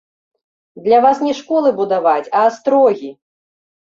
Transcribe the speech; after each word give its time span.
Для 0.85 0.97
вас 1.05 1.17
не 1.25 1.33
школы 1.39 1.69
будаваць, 1.81 2.29
а 2.31 2.41
астрогі! 2.53 3.11